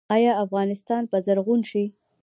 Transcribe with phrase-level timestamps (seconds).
[0.15, 1.83] آیا افغانستان به زرغون شي؟